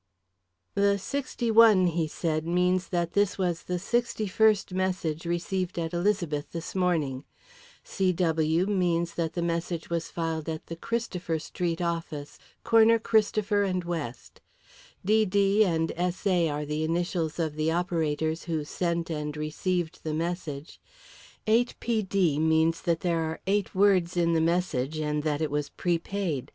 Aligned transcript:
"The 0.73 0.97
sixty 0.97 1.51
one," 1.51 1.85
he 1.85 2.07
said, 2.07 2.47
"means 2.47 2.87
that 2.87 3.13
this 3.13 3.37
was 3.37 3.61
the 3.61 3.77
sixty 3.77 4.25
first 4.25 4.73
message 4.73 5.27
received 5.27 5.77
at 5.77 5.93
Elizabeth 5.93 6.49
this 6.51 6.73
morning; 6.73 7.23
'CW' 7.85 8.67
means 8.67 9.13
that 9.13 9.33
the 9.33 9.43
message 9.43 9.91
was 9.91 10.09
filed 10.09 10.49
at 10.49 10.65
the 10.65 10.75
Christopher 10.75 11.37
Street 11.37 11.83
office 11.83 12.39
corner 12.63 12.97
Christopher 12.97 13.61
and 13.61 13.83
West; 13.83 14.41
'DD' 15.05 15.61
and 15.63 15.91
'SA' 15.95 16.49
are 16.49 16.65
the 16.65 16.83
initials 16.83 17.37
of 17.37 17.53
the 17.55 17.69
operators 17.71 18.45
who 18.45 18.63
sent 18.63 19.11
and 19.11 19.37
received 19.37 19.99
the 20.03 20.15
message; 20.15 20.81
'8PD' 21.45 22.39
means 22.39 22.81
that 22.81 23.01
there 23.01 23.19
are 23.19 23.39
eight 23.45 23.75
words 23.75 24.17
in 24.17 24.33
the 24.33 24.41
message 24.41 24.97
and 24.97 25.21
that 25.21 25.43
it 25.43 25.51
was 25.51 25.69
prepaid. 25.69 26.49